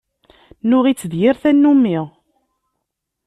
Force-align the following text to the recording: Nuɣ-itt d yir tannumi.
Nuɣ-itt 0.69 1.07
d 1.11 1.13
yir 1.21 1.35
tannumi. 1.41 1.99